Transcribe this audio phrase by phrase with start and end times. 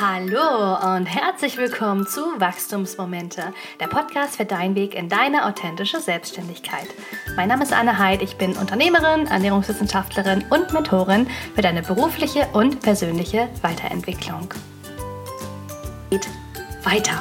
[0.00, 6.86] Hallo und herzlich willkommen zu Wachstumsmomente, der Podcast für deinen Weg in deine authentische Selbstständigkeit.
[7.34, 11.26] Mein Name ist Anne Heid, ich bin Unternehmerin, Ernährungswissenschaftlerin und Mentorin
[11.56, 14.54] für deine berufliche und persönliche Weiterentwicklung.
[16.10, 16.28] Geht
[16.84, 17.20] weiter.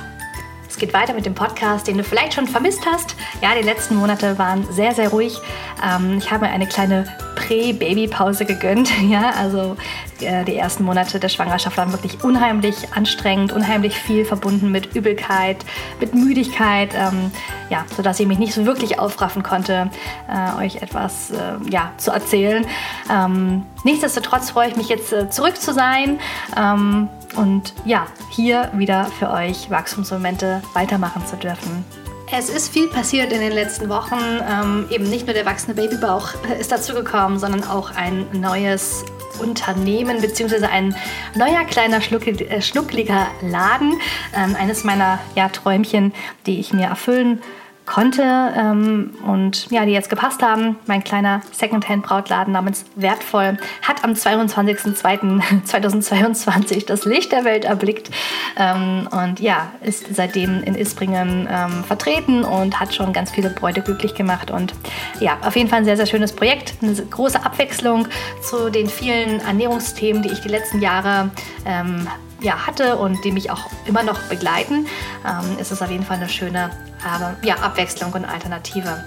[0.69, 3.15] Es geht weiter mit dem Podcast, den du vielleicht schon vermisst hast.
[3.41, 5.39] Ja, die letzten Monate waren sehr, sehr ruhig.
[5.83, 7.05] Ähm, ich habe mir eine kleine
[7.37, 8.91] Prä-Baby-Pause gegönnt.
[9.07, 9.77] Ja, also
[10.19, 15.57] die ersten Monate der Schwangerschaft waren wirklich unheimlich anstrengend, unheimlich viel verbunden mit Übelkeit,
[15.99, 17.31] mit Müdigkeit, ähm,
[17.69, 19.89] ja, sodass ich mich nicht so wirklich aufraffen konnte,
[20.29, 21.35] äh, euch etwas äh,
[21.69, 22.65] ja, zu erzählen.
[23.11, 26.19] Ähm, nichtsdestotrotz freue ich mich jetzt äh, zurück zu sein
[26.57, 31.85] ähm, und ja, hier wieder für euch Wachstumsmomente weitermachen zu dürfen.
[32.29, 34.19] Es ist viel passiert in den letzten Wochen.
[34.19, 39.05] Ähm, eben nicht nur der wachsende Babybauch ist dazugekommen, sondern auch ein neues
[39.39, 40.65] Unternehmen bzw.
[40.65, 40.93] ein
[41.35, 43.93] neuer kleiner äh, schnuckliger Laden.
[44.35, 46.13] Ähm, eines meiner ja, Träumchen,
[46.45, 47.41] die ich mir erfüllen
[47.87, 50.75] konnte ähm, und ja, die jetzt gepasst haben.
[50.85, 58.11] Mein kleiner Secondhand-Brautladen namens Wertvoll hat am 22.02.2022 das Licht der Welt erblickt
[58.57, 63.81] ähm, und ja, ist seitdem in Isbringen ähm, vertreten und hat schon ganz viele Bräute
[63.81, 64.75] glücklich gemacht und
[65.19, 68.07] ja, auf jeden Fall ein sehr, sehr schönes Projekt, eine große Abwechslung
[68.43, 71.31] zu den vielen Ernährungsthemen, die ich die letzten Jahre
[71.65, 72.07] ähm,
[72.41, 74.85] ja, hatte und die mich auch immer noch begleiten,
[75.25, 76.69] ähm, ist es auf jeden Fall eine schöne
[77.07, 79.03] aber, ja, Abwechslung und Alternative.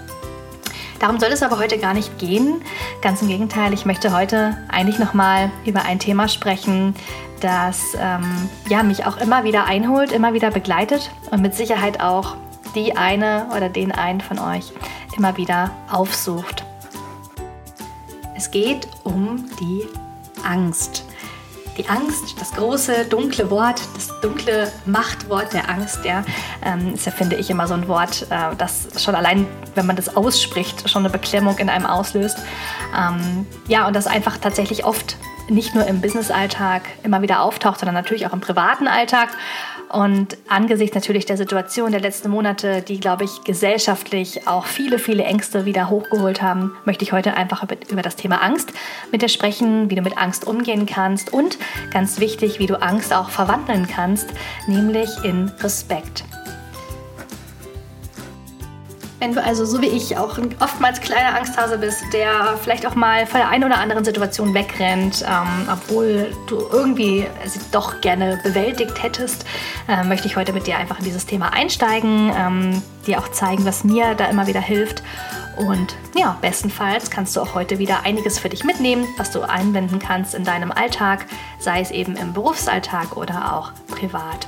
[0.99, 2.61] Darum soll es aber heute gar nicht gehen.
[3.01, 6.93] Ganz im Gegenteil, ich möchte heute eigentlich nochmal über ein Thema sprechen,
[7.39, 12.35] das ähm, ja, mich auch immer wieder einholt, immer wieder begleitet und mit Sicherheit auch
[12.75, 14.71] die eine oder den einen von euch
[15.17, 16.63] immer wieder aufsucht.
[18.35, 19.87] Es geht um die
[20.43, 21.05] Angst.
[21.77, 26.23] Die Angst, das große, dunkle Wort, das dunkle Machtwort der Angst, ja,
[26.63, 29.95] ähm, ist ja, finde ich, immer so ein Wort, äh, das schon allein, wenn man
[29.95, 32.37] das ausspricht, schon eine Beklemmung in einem auslöst.
[32.97, 35.15] Ähm, ja, und das einfach tatsächlich oft
[35.49, 39.29] nicht nur im Business-Alltag immer wieder auftaucht, sondern natürlich auch im privaten Alltag.
[39.91, 45.23] Und angesichts natürlich der Situation der letzten Monate, die, glaube ich, gesellschaftlich auch viele, viele
[45.23, 48.71] Ängste wieder hochgeholt haben, möchte ich heute einfach über das Thema Angst
[49.11, 51.57] mit dir sprechen, wie du mit Angst umgehen kannst und
[51.91, 54.29] ganz wichtig, wie du Angst auch verwandeln kannst,
[54.67, 56.23] nämlich in Respekt.
[59.21, 63.27] Wenn du also so wie ich auch oftmals kleiner Angsthase bist, der vielleicht auch mal
[63.27, 69.03] vor der einen oder anderen Situation wegrennt, ähm, obwohl du irgendwie sie doch gerne bewältigt
[69.03, 69.45] hättest,
[69.87, 73.63] äh, möchte ich heute mit dir einfach in dieses Thema einsteigen, ähm, dir auch zeigen,
[73.63, 75.03] was mir da immer wieder hilft.
[75.55, 79.99] Und ja, bestenfalls kannst du auch heute wieder einiges für dich mitnehmen, was du einwenden
[79.99, 81.27] kannst in deinem Alltag,
[81.59, 84.47] sei es eben im Berufsalltag oder auch privat.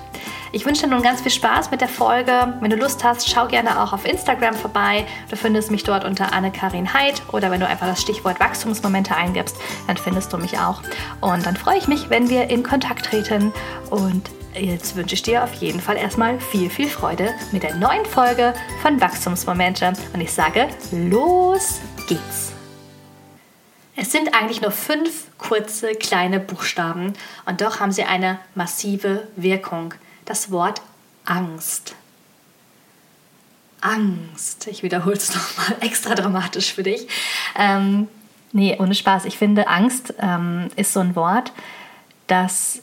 [0.55, 2.53] Ich wünsche dir nun ganz viel Spaß mit der Folge.
[2.61, 5.03] Wenn du Lust hast, schau gerne auch auf Instagram vorbei.
[5.31, 9.57] Du findest mich dort unter Anne-Karin Heid oder wenn du einfach das Stichwort Wachstumsmomente eingibst,
[9.87, 10.83] dann findest du mich auch.
[11.21, 13.51] Und dann freue ich mich, wenn wir in Kontakt treten.
[13.89, 18.05] Und jetzt wünsche ich dir auf jeden Fall erstmal viel, viel Freude mit der neuen
[18.05, 18.53] Folge
[18.83, 19.93] von Wachstumsmomente.
[20.13, 22.51] Und ich sage, los geht's!
[23.95, 27.13] Es sind eigentlich nur fünf kurze kleine Buchstaben
[27.47, 29.95] und doch haben sie eine massive Wirkung
[30.25, 30.81] das Wort
[31.25, 31.95] Angst.
[33.81, 34.67] Angst.
[34.67, 37.07] Ich wiederhole es nochmal extra dramatisch für dich.
[37.57, 38.07] Ähm,
[38.51, 39.25] nee, ohne Spaß.
[39.25, 41.51] Ich finde, Angst ähm, ist so ein Wort,
[42.27, 42.81] das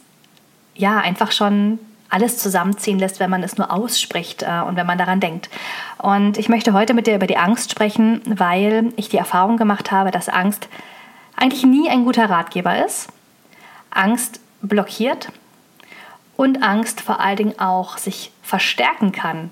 [0.74, 1.78] ja einfach schon
[2.10, 5.48] alles zusammenziehen lässt, wenn man es nur ausspricht äh, und wenn man daran denkt.
[5.98, 9.92] Und ich möchte heute mit dir über die Angst sprechen, weil ich die Erfahrung gemacht
[9.92, 10.68] habe, dass Angst
[11.36, 13.08] eigentlich nie ein guter Ratgeber ist.
[13.90, 15.32] Angst blockiert,
[16.40, 19.50] und Angst vor allen Dingen auch sich verstärken kann.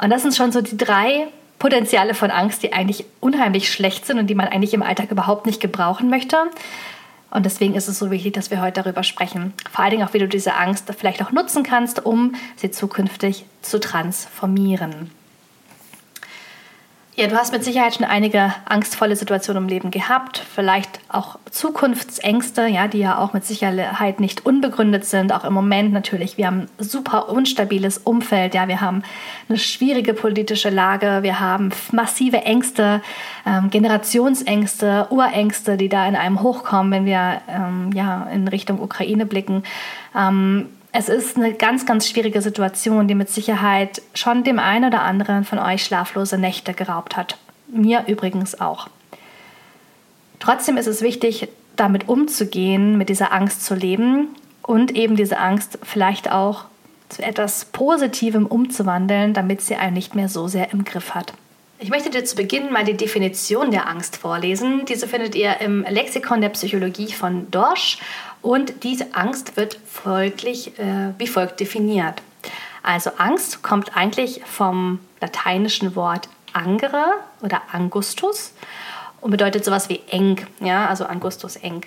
[0.00, 1.26] Und das sind schon so die drei
[1.58, 5.46] Potenziale von Angst, die eigentlich unheimlich schlecht sind und die man eigentlich im Alltag überhaupt
[5.46, 6.36] nicht gebrauchen möchte.
[7.32, 9.52] Und deswegen ist es so wichtig, dass wir heute darüber sprechen.
[9.68, 13.44] Vor allen Dingen auch, wie du diese Angst vielleicht auch nutzen kannst, um sie zukünftig
[13.62, 15.10] zu transformieren.
[17.18, 22.68] Ja, du hast mit Sicherheit schon einige angstvolle Situationen im Leben gehabt, vielleicht auch Zukunftsängste,
[22.68, 26.38] ja, die ja auch mit Sicherheit nicht unbegründet sind, auch im Moment natürlich.
[26.38, 29.02] Wir haben ein super unstabiles Umfeld, ja, wir haben
[29.48, 33.02] eine schwierige politische Lage, wir haben massive Ängste,
[33.44, 39.26] ähm, Generationsängste, Urängste, die da in einem hochkommen, wenn wir ähm, ja in Richtung Ukraine
[39.26, 39.64] blicken.
[40.16, 40.68] Ähm,
[40.98, 45.44] es ist eine ganz, ganz schwierige Situation, die mit Sicherheit schon dem einen oder anderen
[45.44, 47.38] von euch schlaflose Nächte geraubt hat.
[47.68, 48.88] Mir übrigens auch.
[50.40, 54.30] Trotzdem ist es wichtig, damit umzugehen, mit dieser Angst zu leben
[54.62, 56.64] und eben diese Angst vielleicht auch
[57.10, 61.32] zu etwas Positivem umzuwandeln, damit sie einen nicht mehr so sehr im Griff hat.
[61.78, 64.84] Ich möchte dir zu Beginn mal die Definition der Angst vorlesen.
[64.86, 67.98] Diese findet ihr im Lexikon der Psychologie von Dorsch
[68.42, 72.22] und diese Angst wird folglich äh, wie folgt definiert.
[72.82, 77.04] Also Angst kommt eigentlich vom lateinischen Wort angere
[77.42, 78.52] oder angustus
[79.20, 81.82] und bedeutet sowas wie eng, ja, also angustus eng.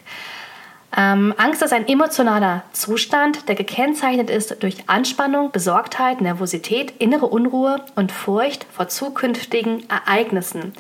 [0.96, 7.82] Ähm, Angst ist ein emotionaler Zustand, der gekennzeichnet ist durch Anspannung, Besorgtheit, Nervosität, innere Unruhe
[7.96, 10.74] und Furcht vor zukünftigen Ereignissen.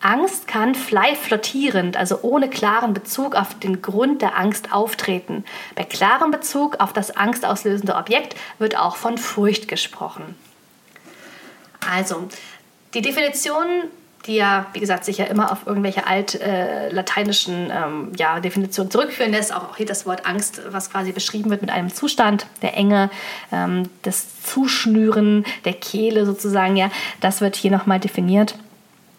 [0.00, 5.44] Angst kann frei flottierend, also ohne klaren Bezug auf den Grund der Angst auftreten.
[5.74, 10.36] Bei klarem Bezug auf das angstauslösende Objekt wird auch von Furcht gesprochen.
[11.90, 12.28] Also,
[12.94, 13.66] die Definition
[14.26, 19.32] die ja, wie gesagt, sich ja immer auf irgendwelche altlateinischen äh, ähm, ja, Definitionen zurückführen
[19.32, 19.54] lässt.
[19.54, 23.10] Auch hier das Wort Angst, was quasi beschrieben wird mit einem Zustand der Enge,
[23.52, 26.90] ähm, das Zuschnüren der Kehle sozusagen, ja,
[27.20, 28.56] das wird hier nochmal definiert.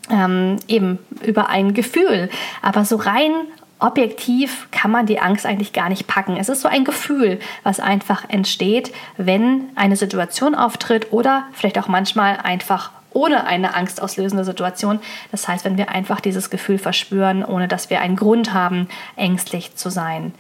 [0.10, 2.30] Ähm, eben über ein Gefühl.
[2.62, 3.34] Aber so rein
[3.80, 6.38] objektiv kann man die Angst eigentlich gar nicht packen.
[6.38, 11.88] Es ist so ein Gefühl, was einfach entsteht, wenn eine Situation auftritt oder vielleicht auch
[11.88, 15.00] manchmal einfach ohne eine angstauslösende Situation.
[15.32, 19.76] Das heißt, wenn wir einfach dieses Gefühl verspüren, ohne dass wir einen Grund haben, ängstlich
[19.76, 20.34] zu sein.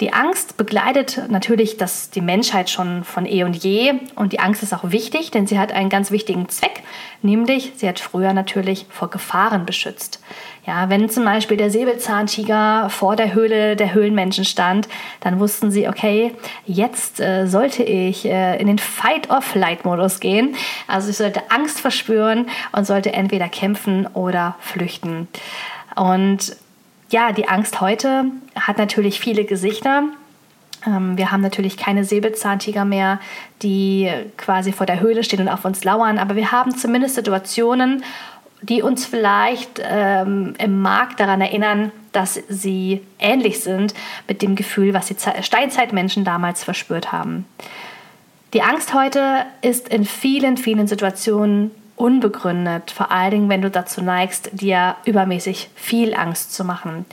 [0.00, 4.62] Die Angst begleitet natürlich das, die Menschheit schon von eh und je und die Angst
[4.62, 6.82] ist auch wichtig, denn sie hat einen ganz wichtigen Zweck,
[7.22, 10.20] nämlich sie hat früher natürlich vor Gefahren beschützt.
[10.66, 14.86] Ja, wenn zum Beispiel der Säbelzahntiger vor der Höhle der Höhlenmenschen stand,
[15.20, 16.34] dann wussten sie, okay,
[16.66, 20.56] jetzt äh, sollte ich äh, in den Fight-of-Flight-Modus gehen.
[20.88, 25.28] Also ich sollte Angst verspüren und sollte entweder kämpfen oder flüchten.
[25.94, 26.56] Und
[27.10, 30.04] ja, die Angst heute hat natürlich viele Gesichter.
[30.86, 33.20] Ähm, wir haben natürlich keine Säbelzahntiger mehr,
[33.62, 38.02] die quasi vor der Höhle stehen und auf uns lauern, aber wir haben zumindest Situationen,
[38.62, 43.94] die uns vielleicht ähm, im Markt daran erinnern, dass sie ähnlich sind
[44.26, 47.44] mit dem Gefühl, was die Steinzeitmenschen damals verspürt haben.
[48.54, 54.02] Die Angst heute ist in vielen, vielen Situationen unbegründet, vor allen Dingen, wenn du dazu
[54.02, 57.06] neigst, dir übermäßig viel Angst zu machen.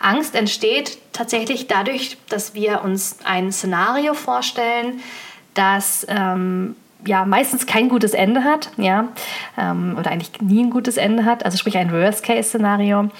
[0.00, 5.00] Angst entsteht tatsächlich dadurch, dass wir uns ein Szenario vorstellen,
[5.54, 9.08] das ähm, ja meistens kein gutes Ende hat, ja,
[9.58, 13.10] ähm, oder eigentlich nie ein gutes Ende hat, also sprich ein Worst-Case-Szenario.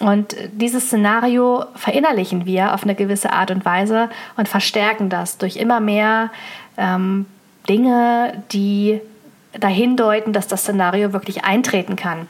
[0.00, 5.56] Und dieses Szenario verinnerlichen wir auf eine gewisse Art und Weise und verstärken das durch
[5.56, 6.30] immer mehr
[6.76, 7.26] ähm,
[7.68, 9.00] Dinge, die
[9.58, 12.26] dahin deuten, dass das Szenario wirklich eintreten kann.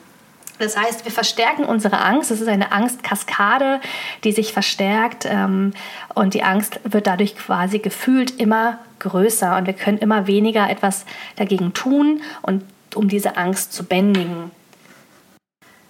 [0.58, 2.30] Das heißt, wir verstärken unsere Angst.
[2.30, 3.80] Es ist eine Angstkaskade,
[4.24, 5.72] die sich verstärkt ähm,
[6.14, 11.04] und die Angst wird dadurch quasi gefühlt immer größer und wir können immer weniger etwas
[11.36, 12.64] dagegen tun und
[12.94, 14.50] um diese Angst zu bändigen.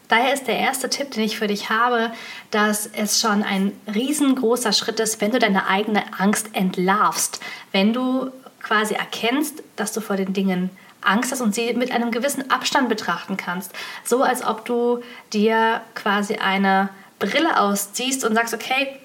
[0.09, 2.11] Daher ist der erste Tipp, den ich für dich habe,
[2.51, 7.41] dass es schon ein riesengroßer Schritt ist, wenn du deine eigene Angst entlarvst,
[7.73, 8.31] wenn du
[8.63, 10.71] quasi erkennst, dass du vor den Dingen
[11.01, 13.73] Angst hast und sie mit einem gewissen Abstand betrachten kannst.
[14.05, 15.03] So als ob du
[15.33, 18.99] dir quasi eine Brille ausziehst und sagst, okay,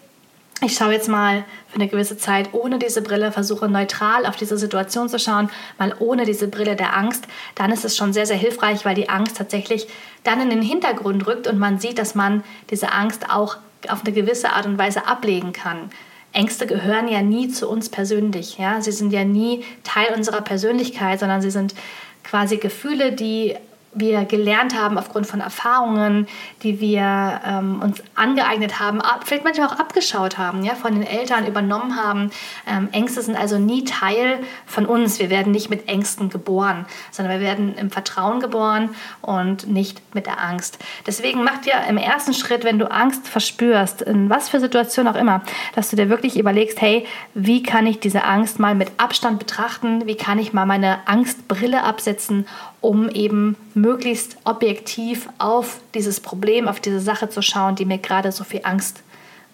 [0.61, 4.57] ich schaue jetzt mal für eine gewisse Zeit ohne diese Brille, versuche neutral auf diese
[4.57, 7.25] Situation zu schauen, mal ohne diese Brille der Angst,
[7.55, 9.87] dann ist es schon sehr, sehr hilfreich, weil die Angst tatsächlich
[10.23, 13.57] dann in den Hintergrund rückt und man sieht, dass man diese Angst auch
[13.89, 15.89] auf eine gewisse Art und Weise ablegen kann.
[16.33, 18.57] Ängste gehören ja nie zu uns persönlich.
[18.57, 18.81] Ja?
[18.81, 21.75] Sie sind ja nie Teil unserer Persönlichkeit, sondern sie sind
[22.23, 23.55] quasi Gefühle, die
[23.95, 26.27] wir gelernt haben aufgrund von Erfahrungen,
[26.63, 31.03] die wir ähm, uns angeeignet haben, ab, vielleicht manchmal auch abgeschaut haben, ja, von den
[31.03, 32.31] Eltern übernommen haben.
[32.67, 35.19] Ähm, Ängste sind also nie Teil von uns.
[35.19, 38.89] Wir werden nicht mit Ängsten geboren, sondern wir werden im Vertrauen geboren
[39.21, 40.79] und nicht mit der Angst.
[41.05, 45.15] Deswegen mach dir im ersten Schritt, wenn du Angst verspürst, in was für Situation auch
[45.15, 45.41] immer,
[45.75, 50.07] dass du dir wirklich überlegst, hey, wie kann ich diese Angst mal mit Abstand betrachten?
[50.07, 52.47] Wie kann ich mal meine Angstbrille absetzen
[52.83, 58.31] um eben möglichst objektiv auf dieses Problem, auf diese Sache zu schauen, die mir gerade
[58.33, 59.03] so viel Angst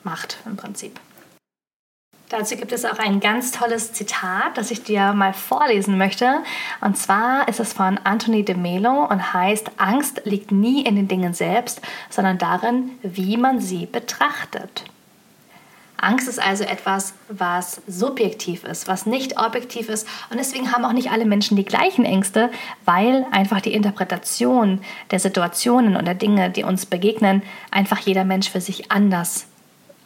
[0.04, 1.00] macht im Prinzip.
[2.30, 6.44] Dazu gibt es auch ein ganz tolles Zitat, das ich dir mal vorlesen möchte.
[6.82, 11.08] Und zwar ist es von Anthony de Melo und heißt, Angst liegt nie in den
[11.08, 14.86] Dingen selbst, sondern darin, wie man sie betrachtet.
[16.02, 20.08] Angst ist also etwas, was subjektiv ist, was nicht objektiv ist.
[20.30, 22.50] Und deswegen haben auch nicht alle Menschen die gleichen Ängste,
[22.86, 28.50] weil einfach die Interpretation der Situationen und der Dinge, die uns begegnen, einfach jeder Mensch
[28.50, 29.49] für sich anders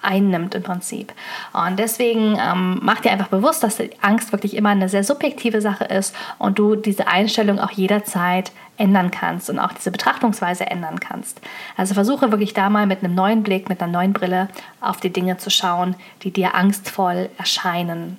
[0.03, 1.13] einnimmt im Prinzip.
[1.53, 5.61] Und deswegen ähm, mach dir einfach bewusst, dass die Angst wirklich immer eine sehr subjektive
[5.61, 10.99] Sache ist und du diese Einstellung auch jederzeit ändern kannst und auch diese Betrachtungsweise ändern
[10.99, 11.39] kannst.
[11.77, 14.49] Also versuche wirklich da mal mit einem neuen Blick, mit einer neuen Brille
[14.81, 18.17] auf die Dinge zu schauen, die dir angstvoll erscheinen.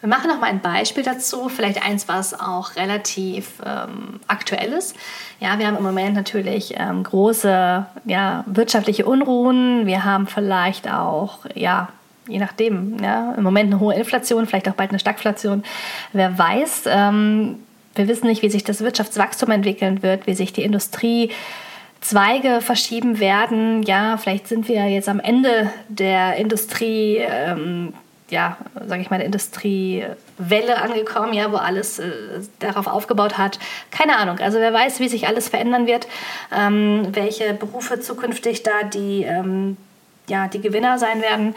[0.00, 4.94] Wir machen noch mal ein Beispiel dazu, vielleicht eins, was auch relativ ähm, aktuell ist.
[5.40, 9.86] Ja, wir haben im Moment natürlich ähm, große ja, wirtschaftliche Unruhen.
[9.86, 11.88] Wir haben vielleicht auch, ja,
[12.28, 15.64] je nachdem, ja, im Moment eine hohe Inflation, vielleicht auch bald eine Stagflation.
[16.12, 17.56] Wer weiß, ähm,
[17.96, 21.32] wir wissen nicht, wie sich das Wirtschaftswachstum entwickeln wird, wie sich die Industrie
[22.00, 23.82] Zweige verschieben werden.
[23.82, 27.16] Ja, vielleicht sind wir jetzt am Ende der Industrie.
[27.16, 27.92] Ähm,
[28.30, 28.56] ja,
[28.86, 32.10] sage ich mal, Industriewelle angekommen, ja, wo alles äh,
[32.58, 33.58] darauf aufgebaut hat.
[33.90, 34.38] Keine Ahnung.
[34.38, 36.06] Also wer weiß, wie sich alles verändern wird,
[36.54, 39.76] ähm, welche Berufe zukünftig da die, ähm,
[40.28, 41.54] ja, die Gewinner sein werden.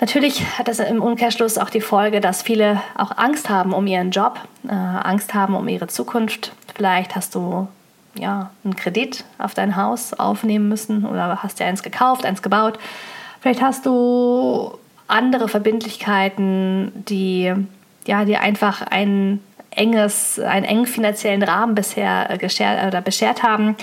[0.00, 4.10] Natürlich hat das im Umkehrschluss auch die Folge, dass viele auch Angst haben um ihren
[4.10, 6.52] Job, äh, Angst haben um ihre Zukunft.
[6.74, 7.68] Vielleicht hast du
[8.18, 12.78] ja, einen Kredit auf dein Haus aufnehmen müssen oder hast dir eins gekauft, eins gebaut.
[13.40, 14.78] Vielleicht hast du
[15.14, 17.54] andere Verbindlichkeiten, die
[18.06, 19.40] ja, die einfach ein
[19.70, 23.76] enges, einen engen finanziellen Rahmen bisher äh, geschert, oder beschert haben.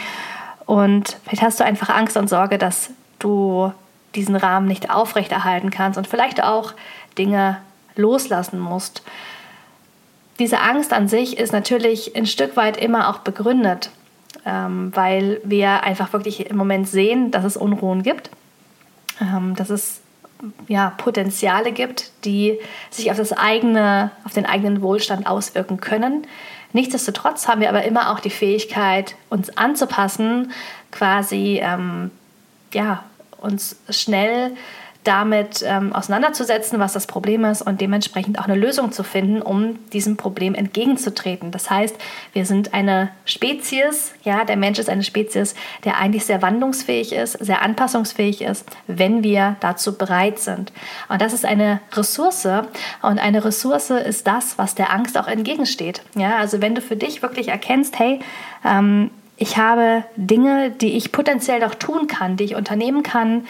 [0.65, 3.73] Und vielleicht hast du einfach Angst und Sorge, dass du
[4.15, 6.73] diesen Rahmen nicht aufrechterhalten kannst und vielleicht auch
[7.17, 7.57] Dinge
[7.95, 9.03] loslassen musst.
[10.39, 13.91] Diese Angst an sich ist natürlich ein Stück weit immer auch begründet,
[14.45, 18.29] ähm, weil wir einfach wirklich im Moment sehen, dass es Unruhen gibt,
[19.21, 20.00] ähm, dass es
[20.67, 22.57] ja, Potenziale gibt, die
[22.89, 26.27] sich auf, das eigene, auf den eigenen Wohlstand auswirken können.
[26.73, 30.51] Nichtsdestotrotz haben wir aber immer auch die Fähigkeit, uns anzupassen,
[30.91, 32.11] quasi ähm,
[32.73, 33.03] ja,
[33.41, 34.55] uns schnell
[35.03, 39.79] damit ähm, auseinanderzusetzen, was das Problem ist und dementsprechend auch eine Lösung zu finden, um
[39.89, 41.51] diesem Problem entgegenzutreten.
[41.51, 41.95] Das heißt,
[42.33, 45.55] wir sind eine Spezies, ja, der Mensch ist eine Spezies,
[45.85, 50.71] der eigentlich sehr wandlungsfähig ist, sehr anpassungsfähig ist, wenn wir dazu bereit sind.
[51.09, 52.47] Und das ist eine Ressource
[53.01, 56.01] und eine Ressource ist das, was der Angst auch entgegensteht.
[56.15, 58.19] Ja, also wenn du für dich wirklich erkennst, hey,
[58.63, 59.09] ähm,
[59.41, 63.47] ich habe Dinge, die ich potenziell noch tun kann, die ich unternehmen kann,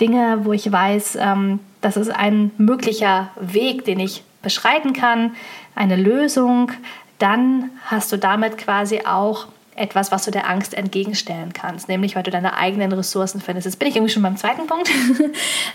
[0.00, 5.34] Dinge, wo ich weiß, ähm, das ist ein möglicher Weg, den ich beschreiten kann,
[5.74, 6.72] eine Lösung,
[7.18, 9.46] dann hast du damit quasi auch
[9.76, 13.66] etwas, was du der Angst entgegenstellen kannst, nämlich weil du deine eigenen Ressourcen findest.
[13.66, 14.90] Jetzt bin ich irgendwie schon beim zweiten Punkt.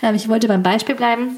[0.02, 1.36] Ähm, ich wollte beim Beispiel bleiben.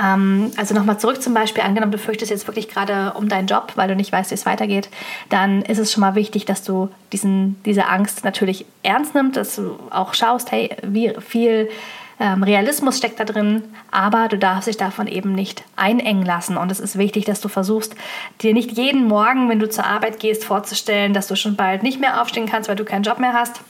[0.00, 3.72] Ähm, also nochmal zurück zum Beispiel, angenommen, du fürchtest jetzt wirklich gerade um deinen Job,
[3.76, 4.90] weil du nicht weißt, wie es weitergeht,
[5.28, 9.56] dann ist es schon mal wichtig, dass du diesen, diese Angst natürlich ernst nimmst, dass
[9.56, 11.70] du auch schaust, hey, wie viel
[12.18, 16.56] ähm, Realismus steckt da drin, aber du darfst dich davon eben nicht einengen lassen.
[16.56, 17.94] Und es ist wichtig, dass du versuchst,
[18.42, 22.00] dir nicht jeden Morgen, wenn du zur Arbeit gehst, vorzustellen, dass du schon bald nicht
[22.00, 23.60] mehr aufstehen kannst, weil du keinen Job mehr hast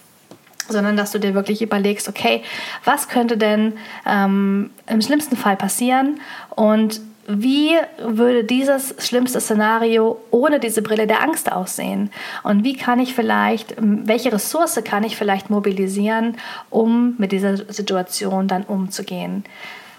[0.68, 2.42] sondern dass du dir wirklich überlegst, okay,
[2.84, 3.74] was könnte denn
[4.06, 6.20] ähm, im schlimmsten Fall passieren
[6.50, 12.10] und wie würde dieses schlimmste Szenario ohne diese Brille der Angst aussehen?
[12.44, 16.36] Und wie kann ich vielleicht, welche Ressource kann ich vielleicht mobilisieren,
[16.70, 19.44] um mit dieser Situation dann umzugehen?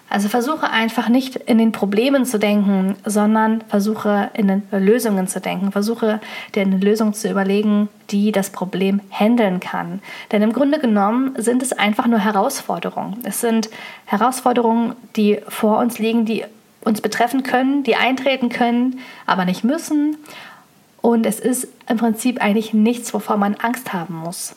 [0.09, 5.41] Also versuche einfach nicht in den Problemen zu denken, sondern versuche in den Lösungen zu
[5.41, 5.73] denken.
[5.73, 6.21] Versuche
[6.55, 10.01] dir eine Lösung zu überlegen, die das Problem handeln kann.
[10.31, 13.17] Denn im Grunde genommen sind es einfach nur Herausforderungen.
[13.23, 13.69] Es sind
[14.05, 16.45] Herausforderungen, die vor uns liegen, die
[16.85, 20.15] uns betreffen können, die eintreten können, aber nicht müssen.
[21.01, 24.55] Und es ist im Prinzip eigentlich nichts, wovor man Angst haben muss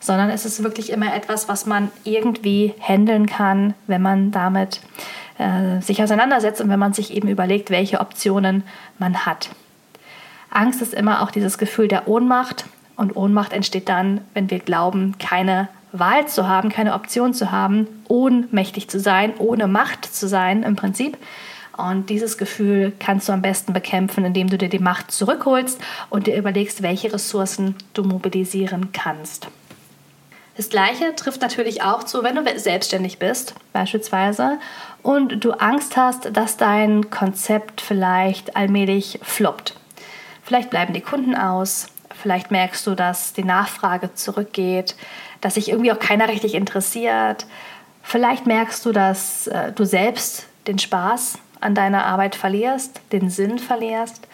[0.00, 4.80] sondern es ist wirklich immer etwas, was man irgendwie handeln kann, wenn man damit
[5.38, 8.62] äh, sich auseinandersetzt und wenn man sich eben überlegt, welche Optionen
[8.98, 9.50] man hat.
[10.50, 12.64] Angst ist immer auch dieses Gefühl der Ohnmacht
[12.96, 17.86] und Ohnmacht entsteht dann, wenn wir glauben, keine Wahl zu haben, keine Option zu haben,
[18.08, 21.16] ohnmächtig zu sein, ohne Macht zu sein im Prinzip.
[21.76, 26.26] Und dieses Gefühl kannst du am besten bekämpfen, indem du dir die Macht zurückholst und
[26.26, 29.46] dir überlegst, welche Ressourcen du mobilisieren kannst.
[30.58, 34.58] Das Gleiche trifft natürlich auch zu, wenn du selbstständig bist, beispielsweise,
[35.04, 39.76] und du Angst hast, dass dein Konzept vielleicht allmählich floppt.
[40.42, 44.96] Vielleicht bleiben die Kunden aus, vielleicht merkst du, dass die Nachfrage zurückgeht,
[45.40, 47.46] dass sich irgendwie auch keiner richtig interessiert.
[48.02, 53.60] Vielleicht merkst du, dass äh, du selbst den Spaß an deiner Arbeit verlierst, den Sinn
[53.60, 54.26] verlierst.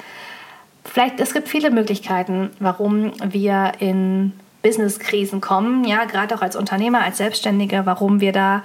[0.85, 4.33] Vielleicht, es gibt viele Möglichkeiten, warum wir in
[4.65, 8.65] Business-Krisen kommen, ja, gerade auch als Unternehmer, als Selbstständige, warum wir da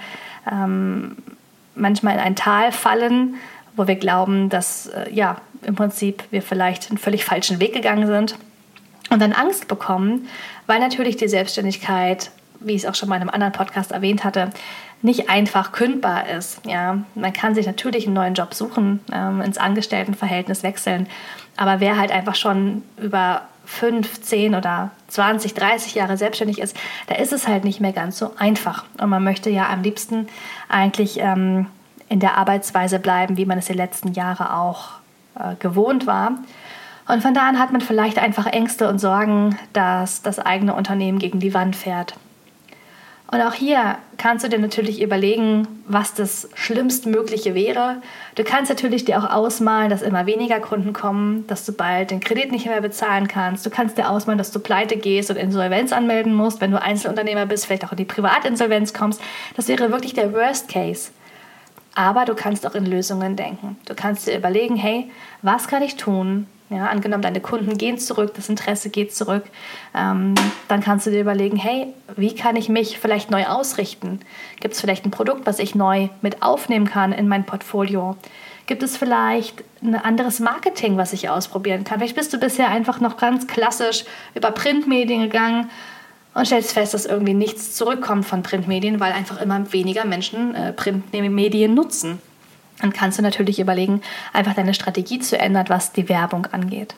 [0.50, 1.16] ähm,
[1.74, 3.36] manchmal in ein Tal fallen,
[3.76, 8.06] wo wir glauben, dass äh, ja im Prinzip wir vielleicht einen völlig falschen Weg gegangen
[8.06, 8.36] sind
[9.10, 10.26] und dann Angst bekommen,
[10.66, 12.30] weil natürlich die Selbstständigkeit,
[12.60, 14.50] wie ich es auch schon mal in einem anderen Podcast erwähnt hatte,
[15.02, 16.64] nicht einfach kündbar ist.
[16.64, 21.06] Ja, man kann sich natürlich einen neuen Job suchen, ähm, ins Angestelltenverhältnis wechseln,
[21.56, 27.14] aber wer halt einfach schon über 5, 10 oder 20, 30 Jahre selbstständig ist, da
[27.14, 28.84] ist es halt nicht mehr ganz so einfach.
[29.00, 30.26] Und man möchte ja am liebsten
[30.68, 31.66] eigentlich ähm,
[32.08, 34.90] in der Arbeitsweise bleiben, wie man es die letzten Jahre auch
[35.36, 36.32] äh, gewohnt war.
[37.06, 41.20] Und von da an hat man vielleicht einfach Ängste und Sorgen, dass das eigene Unternehmen
[41.20, 42.14] gegen die Wand fährt.
[43.32, 48.02] Und auch hier kannst du dir natürlich überlegen, was das Schlimmstmögliche wäre.
[48.34, 52.18] Du kannst natürlich dir auch ausmalen, dass immer weniger Kunden kommen, dass du bald den
[52.18, 53.64] Kredit nicht mehr bezahlen kannst.
[53.64, 57.46] Du kannst dir ausmalen, dass du pleite gehst und Insolvenz anmelden musst, wenn du Einzelunternehmer
[57.46, 59.20] bist, vielleicht auch in die Privatinsolvenz kommst.
[59.54, 61.12] Das wäre wirklich der Worst Case.
[61.94, 63.76] Aber du kannst auch in Lösungen denken.
[63.84, 65.08] Du kannst dir überlegen, hey,
[65.42, 69.44] was kann ich tun, ja, angenommen, deine Kunden gehen zurück, das Interesse geht zurück,
[69.94, 70.36] ähm,
[70.68, 74.20] dann kannst du dir überlegen, hey, wie kann ich mich vielleicht neu ausrichten?
[74.60, 78.16] Gibt es vielleicht ein Produkt, was ich neu mit aufnehmen kann in mein Portfolio?
[78.66, 81.98] Gibt es vielleicht ein anderes Marketing, was ich ausprobieren kann?
[81.98, 84.04] Vielleicht bist du bisher einfach noch ganz klassisch
[84.36, 85.70] über Printmedien gegangen
[86.34, 90.72] und stellst fest, dass irgendwie nichts zurückkommt von Printmedien, weil einfach immer weniger Menschen äh,
[90.72, 92.20] Printmedien nutzen
[92.80, 96.94] dann kannst du natürlich überlegen, einfach deine Strategie zu ändern, was die Werbung angeht.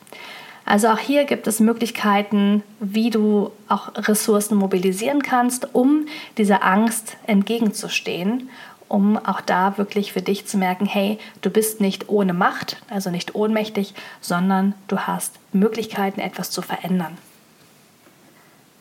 [0.65, 6.07] Also auch hier gibt es Möglichkeiten, wie du auch Ressourcen mobilisieren kannst, um
[6.39, 8.49] dieser Angst entgegenzustehen,
[8.89, 13.11] um auch da wirklich für dich zu merken, hey, du bist nicht ohne Macht, also
[13.11, 17.17] nicht ohnmächtig, sondern du hast Möglichkeiten, etwas zu verändern.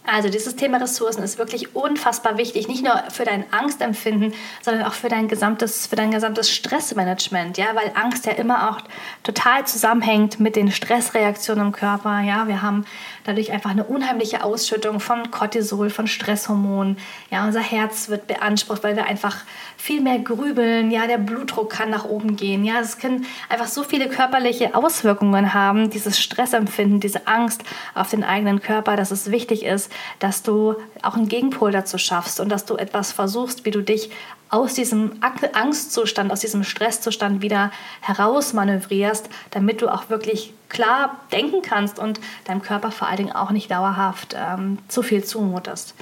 [0.04, 4.94] Also dieses Thema Ressourcen ist wirklich unfassbar wichtig, nicht nur für dein Angstempfinden, sondern auch
[4.94, 8.82] für dein gesamtes, für dein gesamtes Stressmanagement, ja, weil Angst ja immer auch
[9.22, 12.48] total zusammenhängt mit den Stressreaktionen im Körper, ja.
[12.48, 12.86] Wir haben
[13.26, 16.98] dadurch einfach eine unheimliche Ausschüttung von Cortisol, von Stresshormonen,
[17.30, 19.38] ja, unser Herz wird beansprucht, weil wir einfach
[19.78, 23.84] viel mehr grübeln, ja, der Blutdruck kann nach oben gehen, ja, es können einfach so
[23.84, 29.64] viele körperliche Auswirkungen haben, dieses Stressempfinden, diese Angst auf den eigenen Körper, dass es wichtig
[29.64, 33.82] ist, dass du auch einen Gegenpol dazu schaffst und dass du etwas versuchst, wie du
[33.82, 34.10] dich
[34.50, 42.00] aus diesem Angstzustand, aus diesem Stresszustand wieder herausmanövrierst, damit du auch wirklich klar denken kannst
[42.00, 45.96] und deinem Körper vor allen Dingen auch nicht dauerhaft ähm, zu viel zumutest.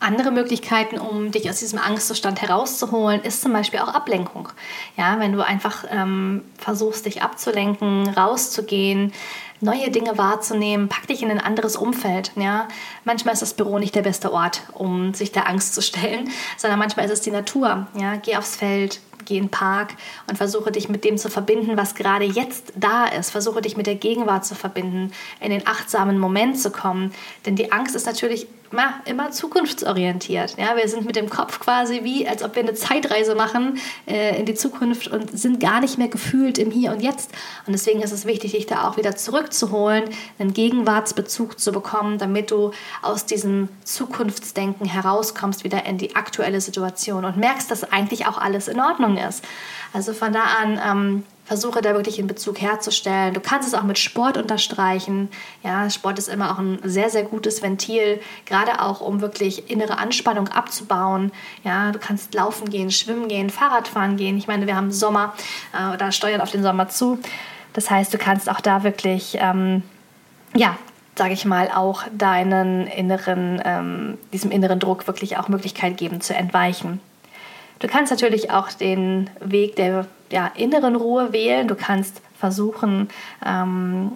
[0.00, 4.48] Andere Möglichkeiten, um dich aus diesem Angstzustand herauszuholen, ist zum Beispiel auch Ablenkung.
[4.96, 9.12] Ja, wenn du einfach ähm, versuchst, dich abzulenken, rauszugehen,
[9.60, 12.32] neue Dinge wahrzunehmen, pack dich in ein anderes Umfeld.
[12.36, 12.68] Ja?
[13.04, 16.78] Manchmal ist das Büro nicht der beste Ort, um sich der Angst zu stellen, sondern
[16.78, 17.86] manchmal ist es die Natur.
[17.94, 18.16] Ja?
[18.16, 19.94] Geh aufs Feld, geh in den Park
[20.28, 23.30] und versuche dich mit dem zu verbinden, was gerade jetzt da ist.
[23.30, 27.12] Versuche dich mit der Gegenwart zu verbinden, in den achtsamen Moment zu kommen.
[27.46, 30.56] Denn die Angst ist natürlich ja, immer zukunftsorientiert.
[30.58, 34.38] Ja, wir sind mit dem Kopf quasi wie, als ob wir eine Zeitreise machen äh,
[34.38, 37.30] in die Zukunft und sind gar nicht mehr gefühlt im Hier und Jetzt.
[37.66, 40.04] Und deswegen ist es wichtig, dich da auch wieder zurückzuholen,
[40.38, 47.24] einen Gegenwartsbezug zu bekommen, damit du aus diesem Zukunftsdenken herauskommst, wieder in die aktuelle Situation
[47.24, 49.44] und merkst, dass eigentlich auch alles in Ordnung ist.
[49.92, 53.32] Also von da an ähm, versuche da wirklich einen Bezug herzustellen.
[53.32, 55.30] Du kannst es auch mit Sport unterstreichen.
[55.64, 59.96] Ja, Sport ist immer auch ein sehr, sehr gutes Ventil, gerade auch um wirklich innere
[59.96, 61.32] Anspannung abzubauen.
[61.64, 64.36] Ja, du kannst laufen gehen, schwimmen gehen, Fahrradfahren gehen.
[64.36, 65.32] Ich meine, wir haben Sommer
[65.72, 67.18] äh, oder steuern auf den Sommer zu.
[67.72, 69.82] Das heißt, du kannst auch da wirklich, ähm,
[70.54, 70.76] ja,
[71.16, 76.34] sage ich mal, auch deinen inneren, ähm, diesem inneren Druck wirklich auch Möglichkeit geben zu
[76.34, 77.00] entweichen.
[77.78, 81.68] Du kannst natürlich auch den Weg der ja, inneren Ruhe wählen.
[81.68, 83.08] Du kannst versuchen,
[83.44, 84.12] ähm,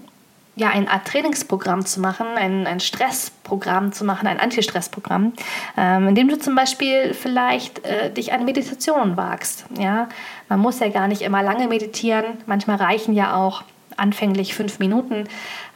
[0.55, 5.33] ja, eine Art Trainingsprogramm zu machen, ein, ein Stressprogramm zu machen, ein Antistressprogramm,
[5.79, 9.65] ähm, indem du zum Beispiel vielleicht äh, dich an Meditation wagst.
[9.79, 10.09] Ja?
[10.49, 13.63] Man muss ja gar nicht immer lange meditieren, manchmal reichen ja auch
[13.97, 15.25] anfänglich fünf Minuten,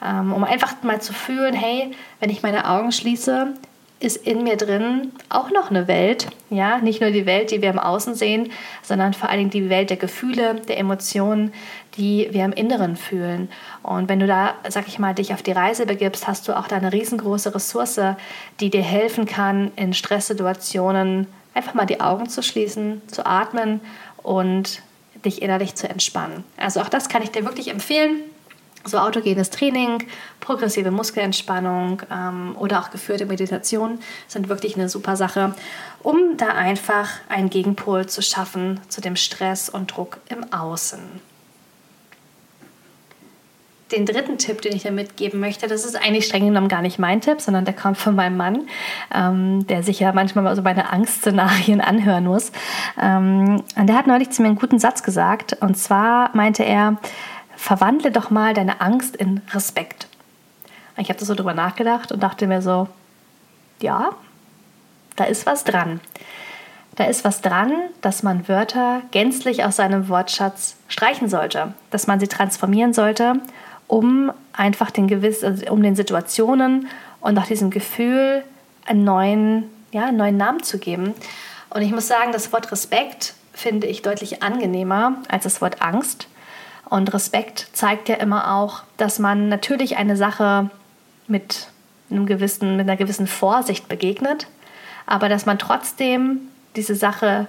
[0.05, 3.55] ähm, um einfach mal zu fühlen, hey, wenn ich meine Augen schließe,
[3.98, 6.28] ist in mir drin auch noch eine Welt.
[6.50, 9.70] Ja, nicht nur die Welt, die wir im Außen sehen, sondern vor allen Dingen die
[9.70, 11.52] Welt der Gefühle, der Emotionen,
[11.96, 13.48] die wir im Inneren fühlen.
[13.82, 16.68] Und wenn du da, sag ich mal, dich auf die Reise begibst, hast du auch
[16.68, 18.00] da eine riesengroße Ressource,
[18.61, 23.80] die dir helfen kann, in Stresssituationen einfach mal die Augen zu schließen, zu atmen
[24.22, 24.82] und
[25.24, 26.44] dich innerlich zu entspannen.
[26.59, 28.20] Also auch das kann ich dir wirklich empfehlen
[28.87, 30.05] So autogenes Training,
[30.38, 35.57] progressive Muskelentspannung ähm, oder auch geführte Meditation sind wirklich eine super Sache,
[36.05, 41.01] um da einfach einen Gegenpol zu schaffen zu dem Stress und Druck im Außen.
[43.92, 46.99] Den dritten Tipp, den ich dir mitgeben möchte, das ist eigentlich streng genommen gar nicht
[46.99, 48.68] mein Tipp, sondern der kommt von meinem Mann,
[49.14, 52.51] ähm, der sich ja manchmal mal so meine Angstszenarien anhören muss.
[53.01, 55.57] Ähm, und der hat neulich zu mir einen guten Satz gesagt.
[55.61, 56.99] Und zwar meinte er,
[57.57, 60.09] verwandle doch mal deine Angst in Respekt.
[60.97, 62.88] Ich habe das so drüber nachgedacht und dachte mir so,
[63.81, 64.11] ja,
[65.16, 66.01] da ist was dran.
[66.97, 72.21] Da ist was dran, dass man Wörter gänzlich aus seinem Wortschatz streichen sollte, dass man
[72.21, 73.35] sie transformieren sollte,
[73.87, 76.88] um einfach den gewiss, also um den Situationen
[77.21, 78.42] und auch diesem Gefühl
[78.87, 81.12] einen neuen, ja, einen neuen Namen zu geben.
[81.69, 86.29] Und ich muss sagen, das Wort Respekt finde ich deutlich angenehmer als das Wort Angst.
[86.88, 90.70] Und Respekt zeigt ja immer auch, dass man natürlich eine Sache
[91.27, 91.68] mit,
[92.11, 94.46] einem gewissen, mit einer gewissen Vorsicht begegnet,
[95.07, 96.40] aber dass man trotzdem
[96.77, 97.49] diese Sache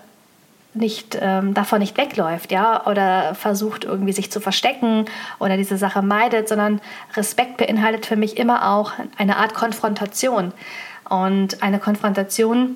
[0.74, 5.06] nicht ähm, davon nicht wegläuft, ja, oder versucht irgendwie sich zu verstecken
[5.40, 6.82] oder diese Sache meidet, sondern
[7.16, 10.54] Respekt beinhaltet für mich immer auch eine Art Konfrontation.
[11.10, 12.76] Und eine Konfrontation,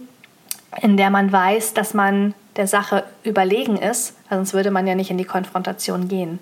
[0.81, 5.09] in der man weiß, dass man der Sache überlegen ist, sonst würde man ja nicht
[5.09, 6.39] in die Konfrontation gehen.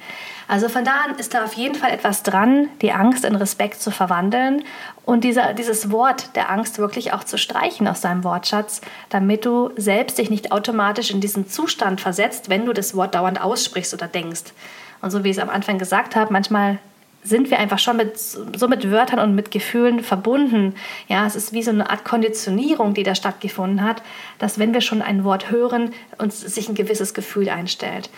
[0.47, 3.81] Also von da an ist da auf jeden Fall etwas dran, die Angst in Respekt
[3.81, 4.63] zu verwandeln
[5.05, 9.69] und dieser, dieses Wort der Angst wirklich auch zu streichen aus deinem Wortschatz, damit du
[9.75, 14.07] selbst dich nicht automatisch in diesen Zustand versetzt, wenn du das Wort dauernd aussprichst oder
[14.07, 14.53] denkst.
[15.01, 16.79] Und so wie ich es am Anfang gesagt habe, manchmal
[17.23, 20.75] sind wir einfach schon mit, so mit Wörtern und mit Gefühlen verbunden.
[21.07, 24.01] Ja, es ist wie so eine Art Konditionierung, die da stattgefunden hat,
[24.37, 28.09] dass wenn wir schon ein Wort hören, uns sich ein gewisses Gefühl einstellt.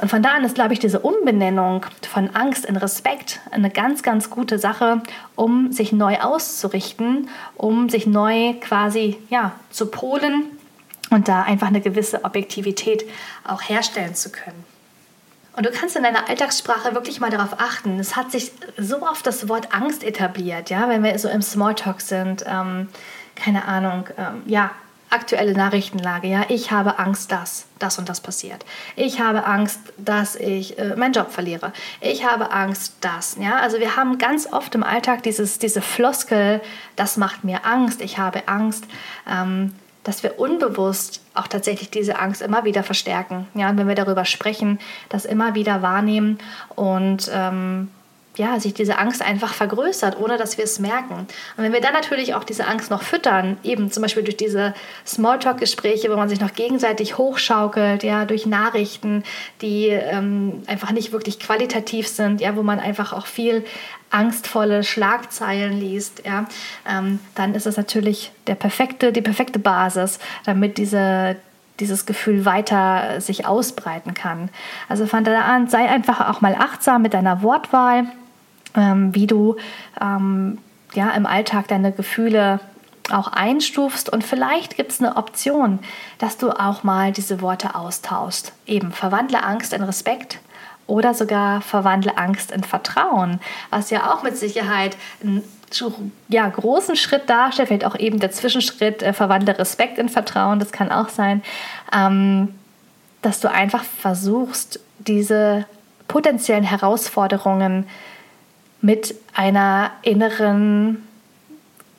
[0.00, 4.02] Und von da an ist, glaube ich, diese Umbenennung von Angst in Respekt eine ganz,
[4.02, 5.02] ganz gute Sache,
[5.36, 10.44] um sich neu auszurichten, um sich neu quasi ja, zu polen
[11.10, 13.04] und da einfach eine gewisse Objektivität
[13.44, 14.69] auch herstellen zu können.
[15.56, 17.98] Und du kannst in deiner Alltagssprache wirklich mal darauf achten.
[17.98, 22.00] Es hat sich so oft das Wort Angst etabliert, ja, wenn wir so im Smalltalk
[22.00, 22.44] sind.
[22.46, 22.88] Ähm,
[23.34, 24.70] keine Ahnung, ähm, ja,
[25.10, 28.64] aktuelle Nachrichtenlage, ja, ich habe Angst, dass das und das passiert.
[28.94, 31.72] Ich habe Angst, dass ich äh, meinen Job verliere.
[32.00, 36.60] Ich habe Angst, dass, ja, also wir haben ganz oft im Alltag dieses, diese Floskel,
[36.94, 38.84] das macht mir Angst, ich habe Angst.
[39.28, 39.74] Ähm,
[40.10, 43.46] dass wir unbewusst auch tatsächlich diese Angst immer wieder verstärken.
[43.54, 46.38] Ja, und wenn wir darüber sprechen, das immer wieder wahrnehmen
[46.74, 47.90] und ähm,
[48.36, 51.26] ja, sich diese Angst einfach vergrößert, ohne dass wir es merken.
[51.56, 54.74] Und wenn wir dann natürlich auch diese Angst noch füttern, eben zum Beispiel durch diese
[55.06, 59.24] Smalltalk-Gespräche, wo man sich noch gegenseitig hochschaukelt, ja, durch Nachrichten,
[59.62, 63.64] die ähm, einfach nicht wirklich qualitativ sind, ja, wo man einfach auch viel
[64.10, 66.46] angstvolle Schlagzeilen liest, ja,
[66.88, 71.36] ähm, dann ist es natürlich der perfekte, die perfekte Basis, damit diese,
[71.80, 74.50] dieses Gefühl weiter sich ausbreiten kann.
[74.88, 78.06] Also von da an sei einfach auch mal achtsam mit deiner Wortwahl
[78.76, 79.56] ähm, wie du
[80.00, 80.58] ähm,
[80.94, 82.60] ja, im Alltag deine Gefühle
[83.10, 85.80] auch einstufst und vielleicht gibt es eine Option,
[86.18, 88.52] dass du auch mal diese Worte austauschst.
[88.66, 90.38] Eben verwandle Angst in Respekt
[90.86, 93.40] oder sogar verwandle Angst in Vertrauen,
[93.70, 95.42] was ja auch mit Sicherheit einen
[96.28, 100.72] ja, großen Schritt darstellt, vielleicht auch eben der Zwischenschritt, äh, verwandle Respekt in Vertrauen, das
[100.72, 101.42] kann auch sein,
[101.94, 102.54] ähm,
[103.22, 105.66] dass du einfach versuchst, diese
[106.08, 107.86] potenziellen Herausforderungen
[108.80, 111.06] mit einer inneren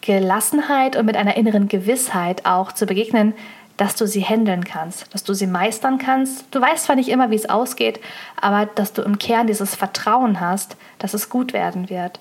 [0.01, 3.33] Gelassenheit und mit einer inneren Gewissheit auch zu begegnen,
[3.77, 6.45] dass du sie handeln kannst, dass du sie meistern kannst.
[6.51, 7.99] Du weißt zwar nicht immer, wie es ausgeht,
[8.39, 12.19] aber dass du im Kern dieses Vertrauen hast, dass es gut werden wird.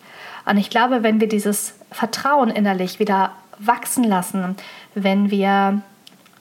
[0.50, 4.56] Und ich glaube, wenn wir dieses Vertrauen innerlich wieder wachsen lassen,
[4.96, 5.80] wenn wir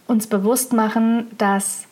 [0.07, 1.85] uns bewusst machen, dass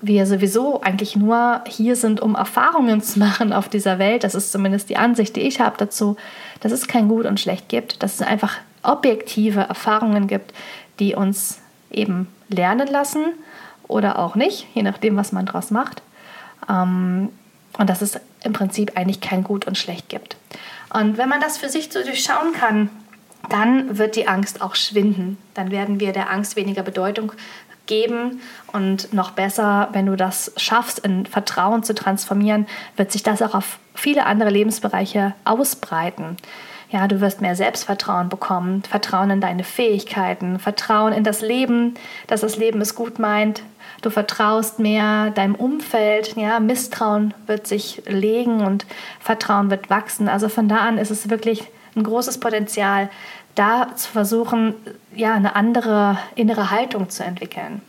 [0.00, 4.24] wir sowieso eigentlich nur hier sind, um Erfahrungen zu machen auf dieser Welt.
[4.24, 6.16] Das ist zumindest die Ansicht, die ich habe dazu,
[6.60, 10.54] dass es kein Gut und Schlecht gibt, dass es einfach objektive Erfahrungen gibt,
[11.00, 11.60] die uns
[11.90, 13.26] eben lernen lassen
[13.88, 16.00] oder auch nicht, je nachdem, was man daraus macht.
[16.70, 17.28] Ähm,
[17.78, 20.36] und dass es im Prinzip eigentlich kein Gut und Schlecht gibt.
[20.92, 22.90] Und wenn man das für sich so durchschauen kann,
[23.48, 25.38] dann wird die Angst auch schwinden.
[25.54, 27.32] Dann werden wir der Angst weniger Bedeutung
[27.86, 28.40] geben
[28.72, 33.54] und noch besser, wenn du das schaffst, in Vertrauen zu transformieren, wird sich das auch
[33.54, 36.36] auf viele andere Lebensbereiche ausbreiten.
[36.90, 41.94] Ja, du wirst mehr Selbstvertrauen bekommen, Vertrauen in deine Fähigkeiten, Vertrauen in das Leben,
[42.26, 43.62] dass das Leben es gut meint.
[44.02, 48.84] Du vertraust mehr deinem Umfeld, ja, Misstrauen wird sich legen und
[49.20, 50.28] Vertrauen wird wachsen.
[50.28, 53.08] Also von da an ist es wirklich ein großes Potenzial,
[53.54, 54.74] da zu versuchen,
[55.14, 57.80] ja, eine andere innere Haltung zu entwickeln.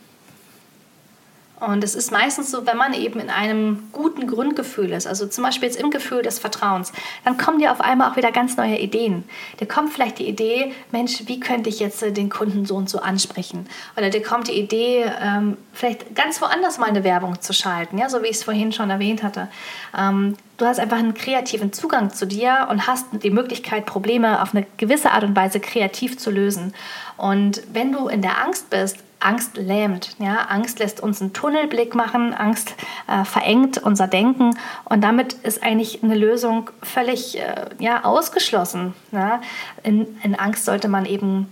[1.64, 5.44] Und es ist meistens so, wenn man eben in einem guten Grundgefühl ist, also zum
[5.44, 6.92] Beispiel jetzt im Gefühl des Vertrauens,
[7.24, 9.24] dann kommen dir auf einmal auch wieder ganz neue Ideen.
[9.60, 12.88] Dir kommt vielleicht die Idee, Mensch, wie könnte ich jetzt äh, den Kunden so und
[12.88, 13.66] so ansprechen?
[13.96, 18.08] Oder dir kommt die Idee, ähm, vielleicht ganz woanders mal eine Werbung zu schalten, ja,
[18.08, 19.48] so wie ich es vorhin schon erwähnt hatte.
[19.96, 24.54] Ähm, du hast einfach einen kreativen Zugang zu dir und hast die Möglichkeit, Probleme auf
[24.54, 26.74] eine gewisse Art und Weise kreativ zu lösen.
[27.16, 30.16] Und wenn du in der Angst bist, Angst lähmt.
[30.18, 30.46] Ja?
[30.48, 32.74] Angst lässt uns einen Tunnelblick machen, Angst
[33.08, 38.94] äh, verengt unser Denken und damit ist eigentlich eine Lösung völlig äh, ja, ausgeschlossen.
[39.12, 39.40] Ja?
[39.82, 41.48] In, in Angst sollte man eben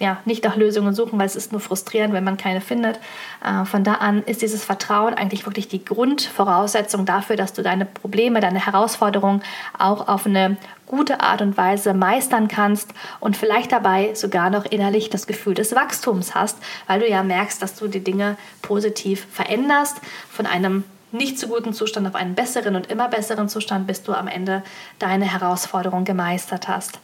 [0.00, 2.98] ja, nicht nach Lösungen suchen, weil es ist nur frustrierend, wenn man keine findet.
[3.44, 7.84] Äh, von da an ist dieses Vertrauen eigentlich wirklich die Grundvoraussetzung dafür, dass du deine
[7.84, 9.42] Probleme, deine Herausforderungen
[9.78, 15.10] auch auf eine gute Art und Weise meistern kannst und vielleicht dabei sogar noch innerlich
[15.10, 20.00] das Gefühl des Wachstums hast, weil du ja merkst, dass du die Dinge positiv veränderst
[20.30, 24.12] von einem nicht so guten Zustand auf einen besseren und immer besseren Zustand, bis du
[24.12, 24.62] am Ende
[24.98, 26.98] deine Herausforderung gemeistert hast.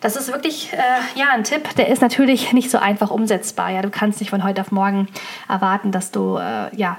[0.00, 3.70] Das ist wirklich äh, ja ein Tipp, der ist natürlich nicht so einfach umsetzbar.
[3.70, 5.08] Ja, du kannst nicht von heute auf morgen
[5.48, 6.98] erwarten, dass du äh, ja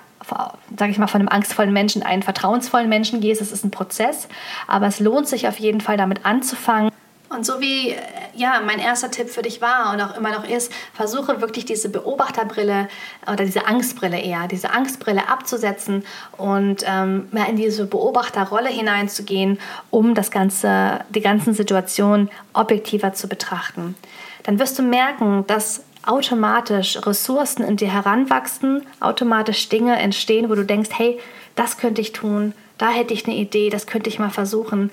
[0.75, 3.41] sage ich mal, von einem angstvollen Menschen einen vertrauensvollen Menschen gehst.
[3.41, 4.27] Es ist ein Prozess,
[4.65, 6.91] aber es lohnt sich auf jeden Fall damit anzufangen.
[7.35, 7.97] Und so wie äh,
[8.33, 11.89] ja mein erster Tipp für dich war und auch immer noch ist, versuche wirklich diese
[11.89, 12.87] Beobachterbrille
[13.27, 16.05] oder diese Angstbrille eher, diese Angstbrille abzusetzen
[16.37, 23.27] und ähm, mehr in diese Beobachterrolle hineinzugehen, um das ganze, die ganzen Situationen objektiver zu
[23.27, 23.95] betrachten.
[24.43, 30.63] Dann wirst du merken, dass automatisch Ressourcen in dir heranwachsen, automatisch Dinge entstehen, wo du
[30.63, 31.19] denkst, hey,
[31.55, 34.91] das könnte ich tun, da hätte ich eine Idee, das könnte ich mal versuchen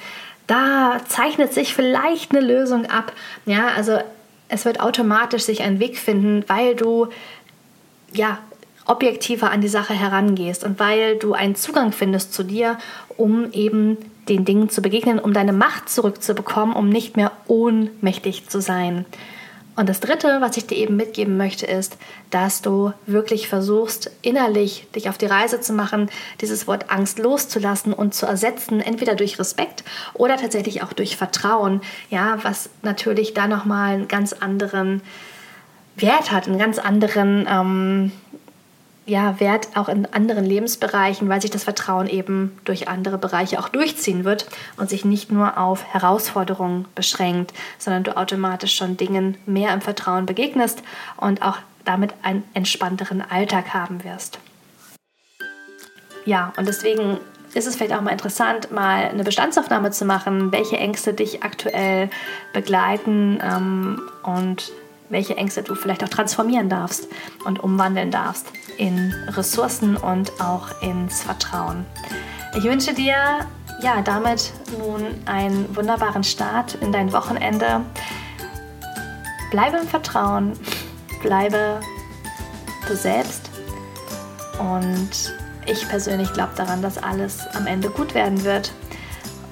[0.53, 3.13] da zeichnet sich vielleicht eine Lösung ab.
[3.47, 3.99] Ja, also
[4.49, 7.09] es wird automatisch sich ein Weg finden, weil du
[8.13, 8.39] ja
[8.85, 12.77] objektiver an die Sache herangehst und weil du einen Zugang findest zu dir,
[13.17, 13.97] um eben
[14.29, 19.07] den Dingen zu begegnen, um deine Macht zurückzubekommen, um nicht mehr ohnmächtig zu sein.
[19.75, 21.97] Und das Dritte, was ich dir eben mitgeben möchte, ist,
[22.31, 26.11] dass du wirklich versuchst, innerlich dich auf die Reise zu machen,
[26.43, 29.83] dieses Wort Angst loszulassen und zu ersetzen, entweder durch Respekt
[30.13, 31.81] oder tatsächlich auch durch Vertrauen,
[32.11, 35.01] ja, was natürlich da nochmal einen ganz anderen
[35.97, 38.13] Wert hat, einen ganz anderen ähm,
[39.05, 43.69] ja, Wert auch in anderen Lebensbereichen, weil sich das Vertrauen eben durch andere Bereiche auch
[43.69, 49.73] durchziehen wird und sich nicht nur auf Herausforderungen beschränkt, sondern du automatisch schon Dingen mehr
[49.75, 50.83] im Vertrauen begegnest
[51.17, 54.39] und auch damit einen entspannteren Alltag haben wirst.
[56.25, 57.19] Ja, und deswegen
[57.55, 62.09] ist es vielleicht auch mal interessant, mal eine Bestandsaufnahme zu machen, welche Ängste dich aktuell
[62.53, 64.73] begleiten ähm, und
[65.11, 67.09] welche Ängste du vielleicht auch transformieren darfst
[67.45, 68.47] und umwandeln darfst
[68.79, 71.87] in Ressourcen und auch ins Vertrauen.
[72.55, 73.15] Ich wünsche dir
[73.81, 77.81] ja damit nun einen wunderbaren Start in dein Wochenende.
[79.51, 80.53] Bleibe im Vertrauen,
[81.23, 81.81] bleibe
[82.87, 83.51] du selbst
[84.59, 85.35] und
[85.67, 88.73] ich persönlich glaube daran, dass alles am Ende gut werden wird.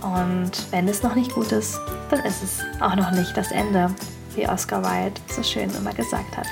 [0.02, 1.78] Und wenn es noch nicht gut ist,
[2.11, 3.90] dann ist es auch noch nicht das Ende
[4.35, 6.46] wie Oscar Wilde so schön immer gesagt hat.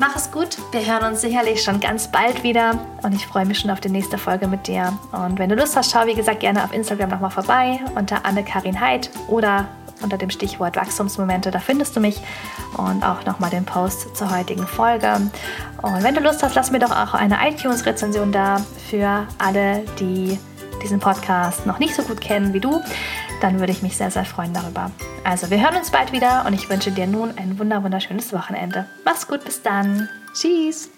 [0.00, 3.58] Mach es gut, wir hören uns sicherlich schon ganz bald wieder und ich freue mich
[3.58, 4.96] schon auf die nächste Folge mit dir.
[5.10, 8.80] Und wenn du Lust hast, schau wie gesagt gerne auf Instagram nochmal vorbei unter Anne-Karin
[8.80, 9.66] Heid oder
[10.00, 12.20] unter dem Stichwort Wachstumsmomente, da findest du mich
[12.76, 15.12] und auch nochmal den Post zur heutigen Folge.
[15.82, 20.38] Und wenn du Lust hast, lass mir doch auch eine iTunes-Rezension da für alle, die
[20.80, 22.80] diesen Podcast noch nicht so gut kennen wie du
[23.40, 24.90] dann würde ich mich sehr, sehr freuen darüber.
[25.24, 28.86] Also, wir hören uns bald wieder und ich wünsche dir nun ein wunderschönes Wochenende.
[29.04, 30.08] Mach's gut, bis dann.
[30.34, 30.90] Tschüss.